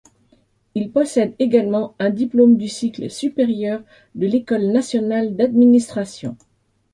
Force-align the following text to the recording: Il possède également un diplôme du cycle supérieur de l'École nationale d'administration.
Il 0.73 0.91
possède 0.91 1.35
également 1.37 1.93
un 1.99 2.09
diplôme 2.09 2.57
du 2.57 2.67
cycle 2.67 3.07
supérieur 3.11 3.83
de 4.15 4.25
l'École 4.25 4.65
nationale 4.71 5.35
d'administration. 5.35 6.35